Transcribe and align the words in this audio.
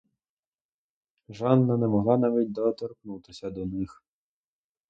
Жанна 1.39 1.77
не 1.77 1.87
могла 1.87 2.17
навіть 2.17 2.51
доторкнутися 2.51 3.49
до 3.49 3.65
них. 3.65 4.03